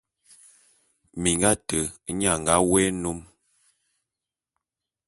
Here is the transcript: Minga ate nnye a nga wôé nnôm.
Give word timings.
Minga 1.21 1.47
ate 1.53 1.79
nnye 2.09 2.27
a 2.33 2.35
nga 2.41 2.53
wôé 2.67 2.83
nnôm. 2.93 3.19